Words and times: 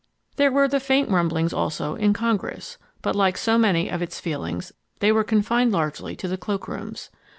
There 0.37 0.51
were 0.51 0.67
faint 0.67 1.09
rumblings 1.11 1.53
also 1.53 1.93
in 1.93 2.11
Congress, 2.11 2.79
but 3.03 3.15
like 3.15 3.37
so 3.37 3.55
many 3.59 3.87
of 3.87 4.01
its 4.01 4.19
feelings 4.19 4.71
they 4.97 5.11
were 5.11 5.23
confined 5.23 5.71
largely 5.71 6.15
to 6.15 6.27
the 6.27 6.37
cloak 6.37 6.67
rooms. 6.67 7.11